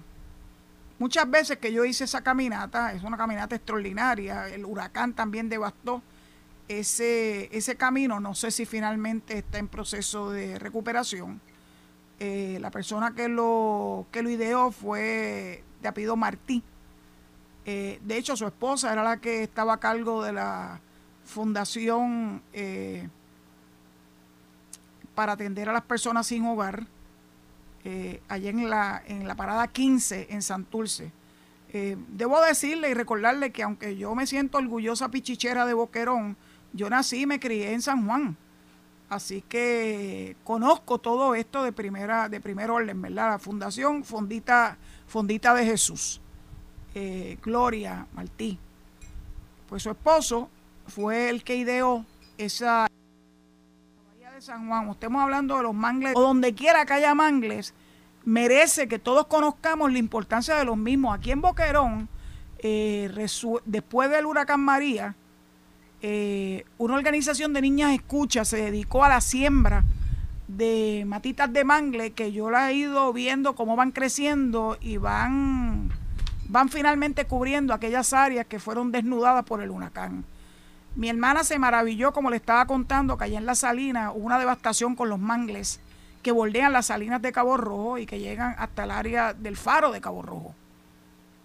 [1.00, 6.00] Muchas veces que yo hice esa caminata, es una caminata extraordinaria, el huracán también devastó
[6.68, 11.40] ese, ese camino, no sé si finalmente está en proceso de recuperación.
[12.20, 16.62] Eh, la persona que lo, que lo ideó fue de apellido Martí.
[17.66, 20.80] Eh, de hecho, su esposa era la que estaba a cargo de la
[21.24, 23.08] fundación eh,
[25.14, 26.86] para atender a las personas sin hogar,
[28.28, 31.12] allá en la, en la parada 15 en Santurce.
[31.70, 36.36] debo decirle y recordarle que aunque yo me siento orgullosa pichichera de Boquerón,
[36.72, 38.36] yo nací y me crié en San Juan.
[39.08, 43.30] Así que conozco todo esto de primera, de primer orden, ¿verdad?
[43.30, 46.20] La Fundación Fondita, Fondita de Jesús.
[46.94, 48.58] Eh, Gloria Martí.
[49.68, 50.48] Pues su esposo
[50.86, 52.04] fue el que ideó
[52.38, 52.86] esa
[54.12, 54.88] bahía de San Juan.
[54.90, 57.74] Estemos hablando de los mangles, o donde quiera que haya mangles,
[58.24, 61.16] merece que todos conozcamos la importancia de los mismos.
[61.16, 62.08] Aquí en Boquerón,
[62.58, 63.10] eh,
[63.64, 65.16] después del huracán María,
[66.00, 69.84] eh, una organización de niñas escucha se dedicó a la siembra
[70.48, 75.90] de matitas de mangle que yo la he ido viendo cómo van creciendo y van,
[76.48, 80.24] van finalmente cubriendo aquellas áreas que fueron desnudadas por el huracán.
[80.96, 84.38] Mi hermana se maravilló, como le estaba contando, que allá en la salina hubo una
[84.38, 85.80] devastación con los mangles
[86.22, 89.92] que bordean las salinas de Cabo Rojo y que llegan hasta el área del faro
[89.92, 90.54] de Cabo Rojo.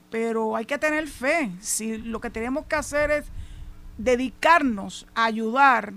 [0.10, 1.52] Pero hay que tener fe.
[1.60, 3.26] Si lo que tenemos que hacer es
[3.98, 5.94] dedicarnos a ayudar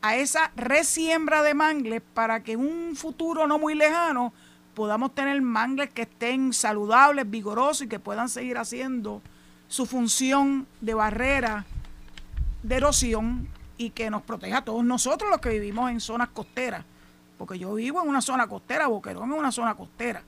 [0.00, 4.32] a esa resiembra de mangles para que en un futuro no muy lejano
[4.78, 9.20] podamos tener mangles que estén saludables, vigorosos y que puedan seguir haciendo
[9.66, 11.66] su función de barrera
[12.62, 16.84] de erosión y que nos proteja a todos nosotros los que vivimos en zonas costeras.
[17.38, 20.22] Porque yo vivo en una zona costera, Boquerón es una zona costera.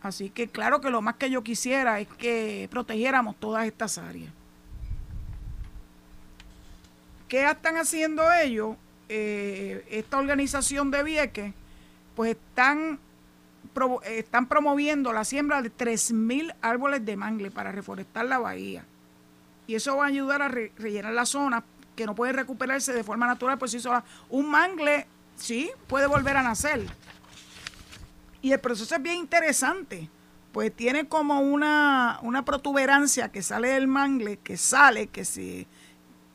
[0.00, 4.32] Así que claro que lo más que yo quisiera es que protegiéramos todas estas áreas.
[7.28, 8.74] ¿Qué están haciendo ellos?
[9.10, 11.52] Eh, esta organización de Vieques,
[12.14, 12.98] pues están,
[14.04, 18.84] están promoviendo la siembra de 3.000 árboles de mangle para reforestar la bahía.
[19.66, 23.26] Y eso va a ayudar a rellenar la zona que no puede recuperarse de forma
[23.26, 24.04] natural por sí sola.
[24.28, 26.86] Un mangle, sí, puede volver a nacer.
[28.42, 30.08] Y el proceso es bien interesante,
[30.52, 35.66] pues tiene como una, una protuberancia que sale del mangle, que sale, que se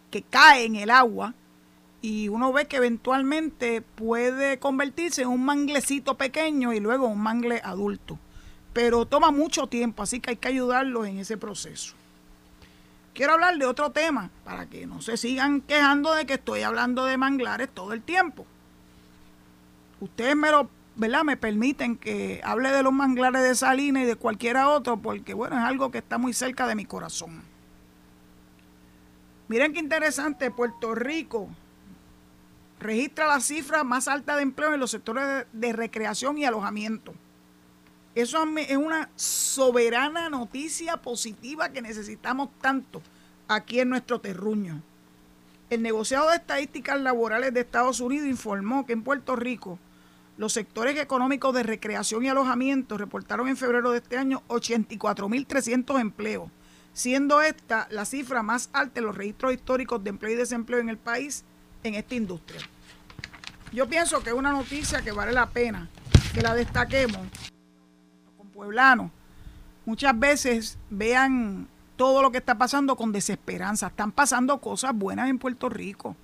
[0.09, 1.33] que cae en el agua
[2.01, 7.61] y uno ve que eventualmente puede convertirse en un manglecito pequeño y luego un mangle
[7.63, 8.17] adulto.
[8.73, 11.93] Pero toma mucho tiempo, así que hay que ayudarlos en ese proceso.
[13.13, 17.05] Quiero hablar de otro tema para que no se sigan quejando de que estoy hablando
[17.05, 18.45] de manglares todo el tiempo.
[19.99, 21.23] Ustedes me lo, ¿verdad?
[21.23, 25.57] Me permiten que hable de los manglares de Salina y de cualquiera otro porque bueno,
[25.57, 27.43] es algo que está muy cerca de mi corazón.
[29.49, 31.49] Miren qué interesante, Puerto Rico
[32.81, 37.13] registra la cifra más alta de empleo en los sectores de, recreación y alojamiento.
[38.13, 43.01] Eso es una soberana noticia positiva que necesitamos tanto
[43.47, 44.81] aquí en nuestro terruño.
[45.69, 49.79] El negociado de estadísticas laborales de Estados Unidos informó que en Puerto Rico
[50.37, 56.49] los sectores económicos de recreación y alojamiento reportaron en febrero de este año 84.300 empleos
[56.93, 60.89] siendo esta la cifra más alta en los registros históricos de empleo y desempleo en
[60.89, 61.45] el país
[61.83, 62.61] en esta industria.
[63.71, 65.87] Yo pienso que es una noticia que vale la pena
[66.33, 67.21] que la destaquemos
[68.37, 69.11] con pueblanos.
[69.85, 73.87] Muchas veces vean todo lo que está pasando con desesperanza.
[73.87, 76.15] Están pasando cosas buenas en Puerto Rico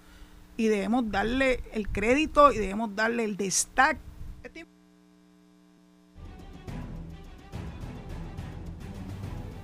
[0.56, 4.00] y debemos darle el crédito y debemos darle el destaque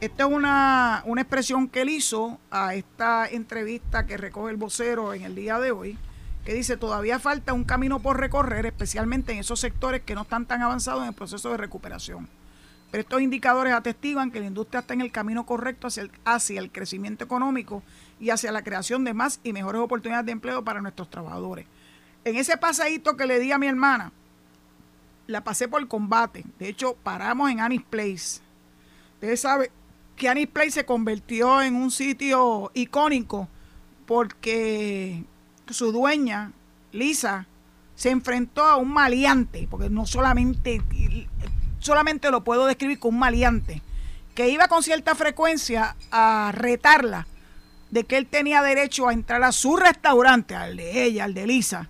[0.04, 5.14] Esta es una, una expresión que él hizo a esta entrevista que recoge el vocero
[5.14, 5.98] en el día de hoy,
[6.44, 10.46] que dice, todavía falta un camino por recorrer, especialmente en esos sectores que no están
[10.46, 12.28] tan avanzados en el proceso de recuperación.
[12.92, 16.60] Pero estos indicadores atestiguan que la industria está en el camino correcto hacia el, hacia
[16.60, 17.82] el crecimiento económico
[18.20, 21.66] y hacia la creación de más y mejores oportunidades de empleo para nuestros trabajadores.
[22.26, 24.12] En ese pasadito que le di a mi hermana,
[25.28, 26.44] la pasé por combate.
[26.60, 28.42] De hecho, paramos en Annie's Place.
[29.14, 29.70] Ustedes saben
[30.28, 33.48] Annie's Place se convirtió en un sitio icónico
[34.06, 35.24] porque
[35.70, 36.52] su dueña,
[36.92, 37.48] Lisa,
[37.96, 40.82] se enfrentó a un maleante, porque no solamente,
[41.80, 43.82] solamente lo puedo describir como un maleante,
[44.36, 47.28] que iba con cierta frecuencia a retarla
[47.92, 51.46] de que él tenía derecho a entrar a su restaurante, al de ella, al de
[51.46, 51.90] Lisa,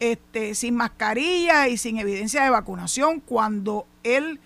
[0.00, 4.40] este, sin mascarilla y sin evidencia de vacunación, cuando el,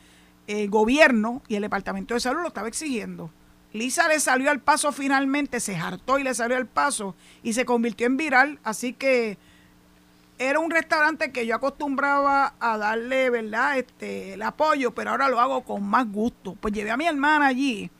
[0.46, 3.30] el gobierno y el Departamento de Salud lo estaba exigiendo.
[3.72, 7.64] Lisa le salió al paso finalmente, se hartó y le salió al paso y se
[7.64, 9.38] convirtió en viral, así que
[10.38, 13.78] era un restaurante que yo acostumbraba a darle, ¿verdad?
[13.78, 16.56] Este, el apoyo, pero ahora lo hago con más gusto.
[16.60, 17.90] Pues llevé a mi hermana allí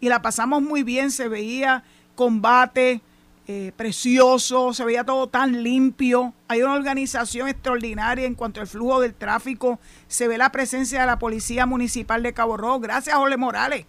[0.00, 3.00] y la pasamos muy bien, se veía combate
[3.48, 6.34] eh, precioso, se veía todo tan limpio.
[6.48, 9.78] Hay una organización extraordinaria en cuanto al flujo del tráfico.
[10.08, 12.80] Se ve la presencia de la Policía Municipal de Cabo Rojo.
[12.80, 13.86] Gracias, Jorge Morales.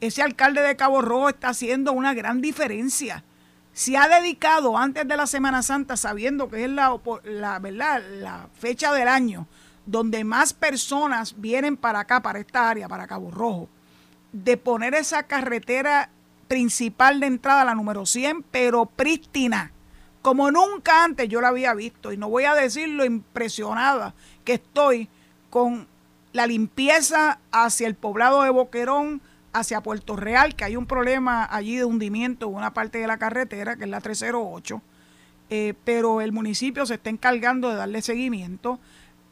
[0.00, 3.24] Ese alcalde de Cabo Rojo está haciendo una gran diferencia.
[3.72, 8.02] Se ha dedicado antes de la Semana Santa, sabiendo que es la, la, ¿verdad?
[8.18, 9.46] la fecha del año
[9.86, 13.68] donde más personas vienen para acá, para esta área, para Cabo Rojo,
[14.32, 16.10] de poner esa carretera
[16.52, 19.72] principal de entrada, la número 100, pero prístina,
[20.20, 22.12] como nunca antes yo la había visto.
[22.12, 24.12] Y no voy a decir lo impresionada
[24.44, 25.08] que estoy
[25.48, 25.86] con
[26.34, 29.22] la limpieza hacia el poblado de Boquerón,
[29.54, 33.16] hacia Puerto Real, que hay un problema allí de hundimiento en una parte de la
[33.16, 34.82] carretera, que es la 308,
[35.48, 38.78] eh, pero el municipio se está encargando de darle seguimiento.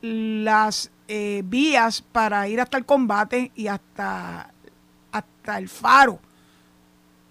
[0.00, 4.54] Las eh, vías para ir hasta el combate y hasta,
[5.12, 6.18] hasta el faro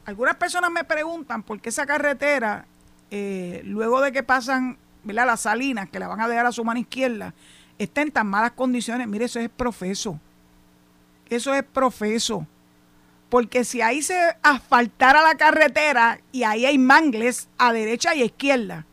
[0.10, 2.66] algunas personas me preguntan por qué esa carretera,
[3.12, 6.80] eh, luego de que pasan las salinas, que la van a dejar a su mano
[6.80, 7.34] izquierda,
[7.78, 9.08] está en tan malas condiciones.
[9.08, 10.20] Mire, eso es profeso.
[11.30, 12.48] Eso es profeso.
[13.30, 18.26] Porque si ahí se asfaltara la carretera y ahí hay mangles a derecha y a
[18.26, 18.86] izquierda,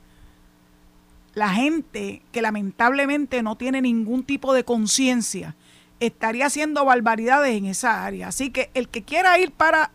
[1.33, 5.57] la gente que lamentablemente no tiene ningún tipo de conciencia
[5.99, 8.29] estaría haciendo barbaridades en esa área.
[8.29, 9.91] Así que el que quiera ir para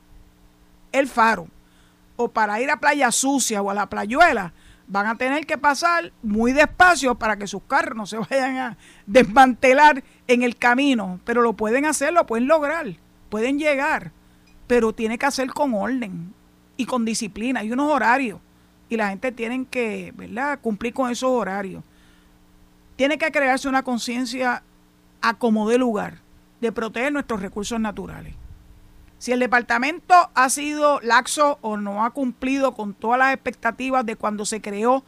[0.91, 1.47] el faro
[2.15, 4.53] o para ir a Playa Sucia o a la Playuela,
[4.87, 8.77] van a tener que pasar muy despacio para que sus carros no se vayan a
[9.05, 11.19] desmantelar en el camino.
[11.25, 12.87] Pero lo pueden hacer, lo pueden lograr,
[13.29, 14.11] pueden llegar,
[14.67, 16.33] pero tiene que hacer con orden
[16.77, 17.61] y con disciplina.
[17.61, 18.39] Hay unos horarios
[18.89, 20.59] y la gente tiene que ¿verdad?
[20.61, 21.83] cumplir con esos horarios.
[22.97, 24.63] Tiene que crearse una conciencia
[25.21, 26.19] a como de lugar
[26.59, 28.35] de proteger nuestros recursos naturales.
[29.21, 34.15] Si el departamento ha sido laxo o no ha cumplido con todas las expectativas de
[34.15, 35.03] cuando se creó,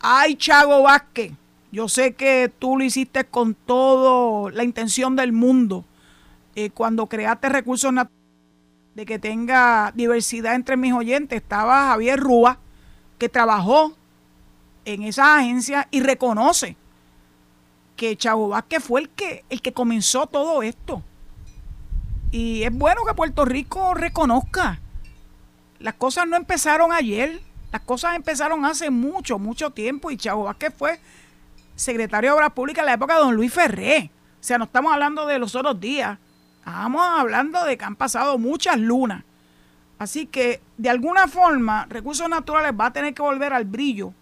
[0.00, 1.30] ay Chago Vázquez,
[1.70, 5.84] yo sé que tú lo hiciste con toda la intención del mundo.
[6.56, 8.20] Eh, cuando creaste recursos naturales,
[8.96, 12.58] de que tenga diversidad entre mis oyentes, estaba Javier Rúa,
[13.16, 13.92] que trabajó
[14.84, 16.76] en esa agencia y reconoce
[17.94, 21.04] que Chago Vázquez fue el que, el que comenzó todo esto.
[22.30, 24.80] Y es bueno que Puerto Rico reconozca.
[25.78, 27.40] Las cosas no empezaron ayer,
[27.72, 30.10] las cosas empezaron hace mucho, mucho tiempo.
[30.10, 31.00] Y Chavo Vázquez fue
[31.74, 34.10] secretario de Obras Públicas en la época de don Luis Ferré.
[34.40, 36.18] O sea, no estamos hablando de los otros días,
[36.58, 39.24] estamos hablando de que han pasado muchas lunas.
[39.98, 44.12] Así que, de alguna forma, Recursos Naturales va a tener que volver al brillo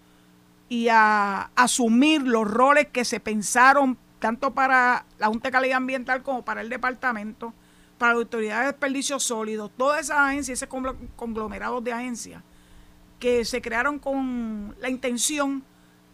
[0.69, 6.23] y a asumir los roles que se pensaron tanto para la Junta de Calidad Ambiental
[6.23, 7.53] como para el departamento
[8.05, 10.69] para la Autoridad de Desperdicios Sólidos, todas esas agencias, ese
[11.17, 12.43] conglomerado de agencias
[13.19, 15.65] que se crearon con la intención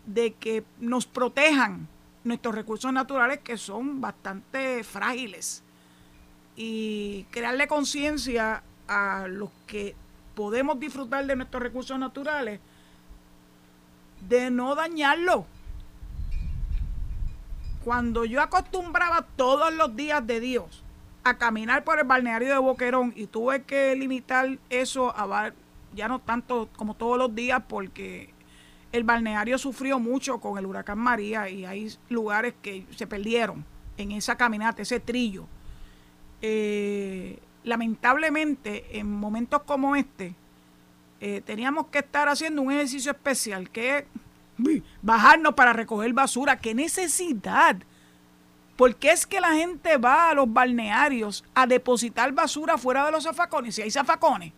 [0.07, 1.89] de que nos protejan
[2.23, 5.65] nuestros recursos naturales que son bastante frágiles
[6.55, 9.97] y crearle conciencia a los que
[10.37, 12.61] podemos disfrutar de nuestros recursos naturales
[14.29, 15.45] de no dañarlo.
[17.83, 20.85] Cuando yo acostumbraba todos los días de Dios
[21.25, 25.53] a caminar por el balneario de Boquerón y tuve que limitar eso a
[25.93, 28.33] ya no tanto como todos los días porque
[28.93, 33.65] el balneario sufrió mucho con el huracán María y hay lugares que se perdieron
[33.97, 35.47] en esa caminata, ese trillo.
[36.43, 40.35] Eh, lamentablemente en momentos como este,
[41.21, 44.05] eh, teníamos que estar haciendo un ejercicio especial, que es
[45.03, 46.59] bajarnos para recoger basura.
[46.59, 47.77] ¡Qué necesidad!
[48.81, 53.25] Porque es que la gente va a los balnearios a depositar basura fuera de los
[53.25, 53.75] zafacones?
[53.75, 54.55] Si hay zafacones.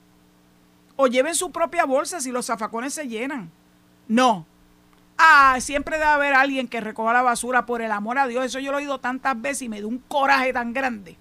[0.94, 3.50] O lleven su propia bolsa si los zafacones se llenan.
[4.06, 4.46] No.
[5.18, 8.44] Ah, siempre debe haber alguien que recoja la basura por el amor a Dios.
[8.44, 11.16] Eso yo lo he oído tantas veces y me da un coraje tan grande.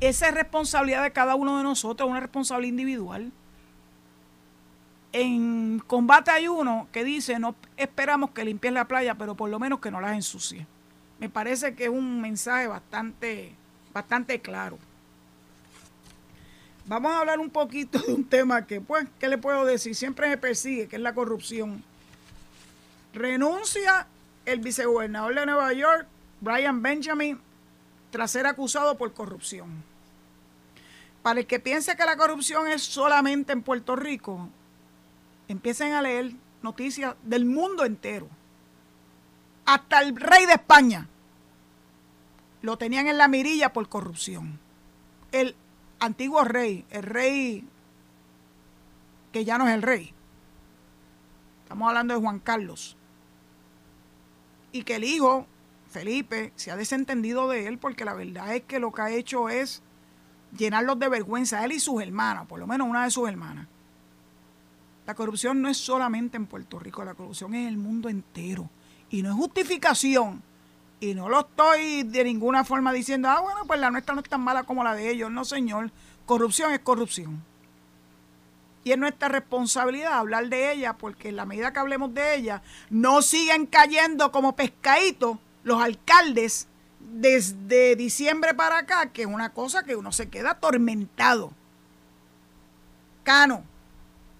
[0.00, 3.32] Esa es responsabilidad de cada uno de nosotros, una responsabilidad individual.
[5.12, 9.58] En combate hay uno que dice, no esperamos que limpien la playa, pero por lo
[9.58, 10.66] menos que no las ensucie.
[11.18, 13.52] Me parece que es un mensaje bastante,
[13.92, 14.78] bastante claro.
[16.86, 19.94] Vamos a hablar un poquito de un tema que, pues, ¿qué le puedo decir?
[19.94, 21.82] Siempre se persigue, que es la corrupción.
[23.12, 24.06] Renuncia
[24.44, 26.06] el vicegobernador de Nueva York,
[26.40, 27.40] Brian Benjamin,
[28.10, 29.82] tras ser acusado por corrupción.
[31.22, 34.48] Para el que piense que la corrupción es solamente en Puerto Rico,
[35.48, 38.28] empiecen a leer noticias del mundo entero
[39.66, 41.08] hasta el rey de España
[42.62, 44.58] lo tenían en la mirilla por corrupción.
[45.32, 45.54] El
[45.98, 47.64] antiguo rey, el rey
[49.32, 50.14] que ya no es el rey.
[51.64, 52.96] Estamos hablando de Juan Carlos.
[54.72, 55.46] Y que el hijo,
[55.90, 59.48] Felipe, se ha desentendido de él porque la verdad es que lo que ha hecho
[59.48, 59.82] es
[60.56, 63.66] llenarlos de vergüenza, él y sus hermanas, por lo menos una de sus hermanas.
[65.06, 68.70] La corrupción no es solamente en Puerto Rico, la corrupción es en el mundo entero
[69.10, 70.42] y no es justificación.
[70.98, 74.28] Y no lo estoy de ninguna forma diciendo, ah, bueno, pues la nuestra no es
[74.28, 75.30] tan mala como la de ellos.
[75.30, 75.90] No, señor.
[76.24, 77.42] Corrupción es corrupción.
[78.82, 82.62] Y es nuestra responsabilidad hablar de ella, porque en la medida que hablemos de ella,
[82.88, 86.68] no siguen cayendo como pescaditos los alcaldes
[87.00, 91.52] desde diciembre para acá, que es una cosa que uno se queda atormentado.
[93.24, 93.64] Cano,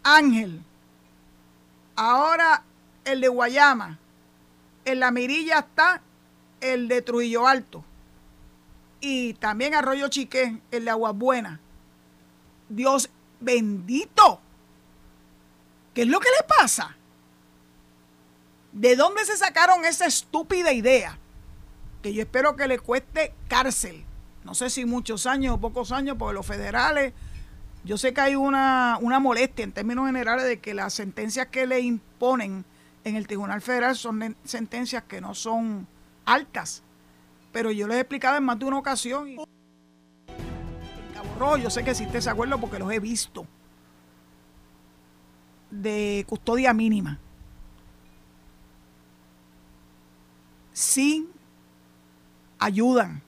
[0.04, 0.62] Ángel,
[1.96, 2.62] ahora
[3.04, 3.98] el de Guayama,
[4.86, 6.00] en la mirilla está
[6.60, 7.84] el de Trujillo Alto.
[9.00, 11.60] Y también Arroyo Chiqué, el de Aguas Buenas.
[12.68, 13.10] Dios
[13.40, 14.40] bendito.
[15.92, 16.96] ¿Qué es lo que le pasa?
[18.72, 21.18] ¿De dónde se sacaron esa estúpida idea?
[22.02, 24.04] Que yo espero que le cueste cárcel.
[24.44, 27.12] No sé si muchos años o pocos años, porque los federales,
[27.84, 31.66] yo sé que hay una, una molestia en términos generales de que las sentencias que
[31.66, 32.64] le imponen
[33.06, 35.86] en el Tribunal Federal son sentencias que no son
[36.24, 36.82] altas.
[37.52, 39.36] Pero yo les he explicado en más de una ocasión.
[41.62, 43.46] Yo sé que existe ese acuerdo porque los he visto.
[45.70, 47.20] De custodia mínima.
[50.72, 51.28] Sí,
[52.58, 53.22] ayudan.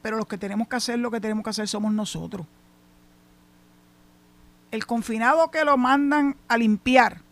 [0.00, 2.46] Pero los que tenemos que hacer lo que tenemos que hacer somos nosotros.
[4.70, 7.25] El confinado que lo mandan a limpiar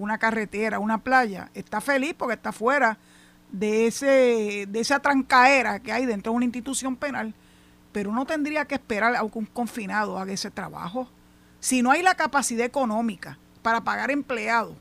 [0.00, 2.98] una carretera, una playa, está feliz porque está fuera
[3.52, 7.34] de, ese, de esa trancaera que hay dentro de una institución penal,
[7.92, 11.08] pero uno tendría que esperar a un confinado haga ese trabajo.
[11.60, 14.76] Si no hay la capacidad económica para pagar empleados,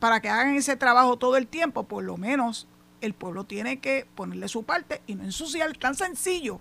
[0.00, 2.66] para que hagan ese trabajo todo el tiempo, por lo menos
[3.00, 5.76] el pueblo tiene que ponerle su parte y no ensuciar.
[5.76, 6.60] Tan sencillo.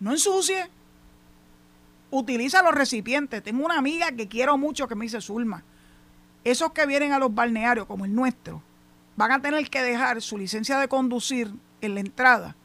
[0.00, 0.70] No ensucie.
[2.10, 3.42] Utiliza los recipientes.
[3.42, 5.64] Tengo una amiga que quiero mucho que me dice Zulma
[6.44, 8.62] esos que vienen a los balnearios, como el nuestro,
[9.16, 12.56] van a tener que dejar su licencia de conducir en la entrada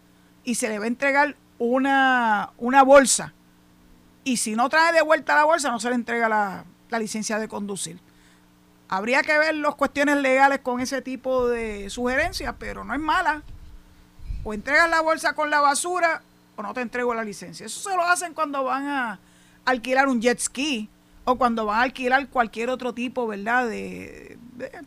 [0.44, 3.34] y se le va a entregar una, una bolsa.
[4.24, 7.40] Y si no trae de vuelta la bolsa, no se le entrega la, la licencia
[7.40, 8.00] de conducir.
[8.88, 13.44] Habría que ver las cuestiones legales con ese tipo de sugerencias, pero no es mala.
[14.44, 16.24] O entregas la bolsa con la basura
[16.56, 17.66] o no te entrego la licencia.
[17.66, 19.20] Eso se lo hacen cuando van a
[19.66, 20.90] alquilar un jet ski
[21.32, 23.68] o cuando van a alquilar cualquier otro tipo, ¿verdad?
[23.68, 24.38] De,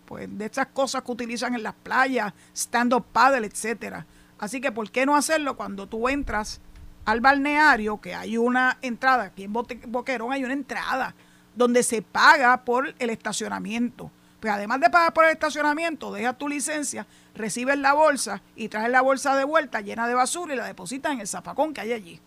[0.05, 4.07] pues, de estas cosas que utilizan en las playas, stand-up paddle, etcétera.
[4.39, 6.61] Así que, ¿por qué no hacerlo cuando tú entras
[7.05, 11.15] al balneario, que hay una entrada, aquí en Boquerón hay una entrada
[11.55, 14.11] donde se paga por el estacionamiento.
[14.41, 18.91] Pues además de pagar por el estacionamiento, dejas tu licencia, recibes la bolsa y traes
[18.91, 21.93] la bolsa de vuelta llena de basura y la depositas en el zapacón que hay
[21.93, 22.21] allí.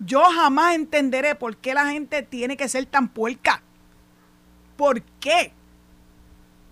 [0.00, 3.62] Yo jamás entenderé por qué la gente tiene que ser tan puerca.
[4.76, 5.52] ¿Por qué?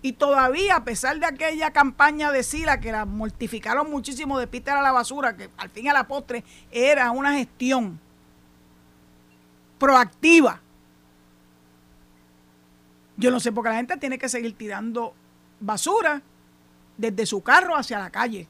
[0.01, 4.73] Y todavía, a pesar de aquella campaña de Sila que la mortificaron muchísimo de Peter
[4.73, 7.99] a la basura, que al fin y a la postre era una gestión
[9.77, 10.59] proactiva.
[13.17, 15.13] Yo no sé por qué la gente tiene que seguir tirando
[15.59, 16.21] basura
[16.97, 18.47] desde su carro hacia la calle.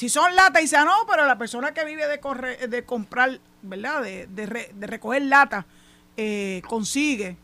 [0.00, 4.02] Si son lata y ah, no, pero la persona que vive de, de comprar, ¿verdad?
[4.02, 5.66] De, de, recoger lata,
[6.16, 7.36] eh, consigue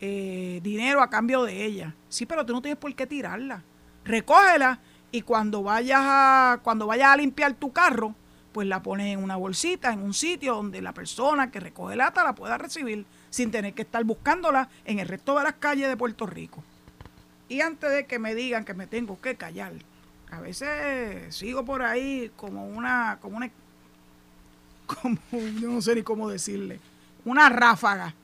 [0.00, 1.92] eh, dinero a cambio de ella.
[2.08, 3.64] Sí, pero tú no tienes por qué tirarla.
[4.04, 4.78] Recógela
[5.10, 8.14] y cuando vayas a, cuando vayas a limpiar tu carro,
[8.52, 12.22] pues la pones en una bolsita, en un sitio donde la persona que recoge lata
[12.22, 15.96] la pueda recibir sin tener que estar buscándola en el resto de las calles de
[15.96, 16.62] Puerto Rico.
[17.48, 19.72] Y antes de que me digan que me tengo que callar,
[20.30, 23.50] a veces sigo por ahí como una, como una,
[24.86, 25.18] como,
[25.60, 26.80] yo no sé ni cómo decirle,
[27.24, 28.14] una ráfaga.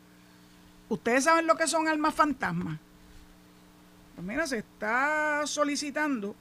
[0.89, 2.79] ¿Ustedes saben lo que son armas fantasmas?
[4.15, 6.37] Pues mira, se está solicitando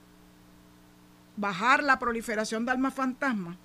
[1.36, 3.58] bajar la proliferación de armas fantasmas,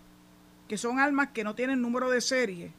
[0.69, 2.73] que son armas que no tienen número de serie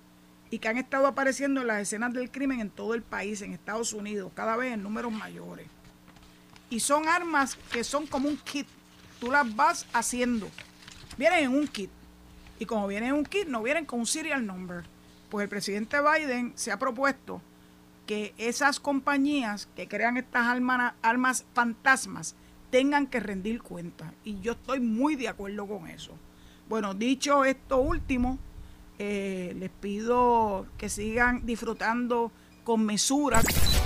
[0.49, 3.53] y que han estado apareciendo en las escenas del crimen en todo el país, en
[3.53, 5.67] Estados Unidos, cada vez en números mayores.
[6.69, 8.67] Y son armas que son como un kit
[9.21, 10.49] tú las vas haciendo.
[11.15, 11.91] Vienen en un kit.
[12.59, 14.83] Y como vienen en un kit, no vienen con un serial number.
[15.29, 17.39] Pues el presidente Biden se ha propuesto
[18.07, 22.35] que esas compañías que crean estas armas, fantasmas
[22.71, 24.11] tengan que rendir cuenta.
[24.23, 26.13] Y yo estoy muy de acuerdo con eso.
[26.67, 28.39] Bueno, dicho esto último,
[28.97, 32.31] eh, les pido que sigan disfrutando
[32.63, 33.41] con mesura.